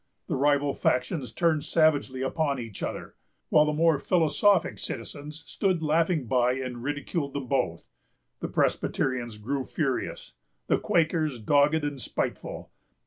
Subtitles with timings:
[0.25, 3.13] The rival factions turned savagely upon each other;
[3.49, 7.85] while the more philosophic citizens stood laughing by, and ridiculed them both.
[8.39, 10.33] The Presbyterians grew furious,
[10.65, 12.71] the Quakers dogged and spiteful.